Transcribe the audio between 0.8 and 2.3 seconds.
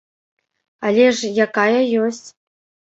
Але ж якая ёсць.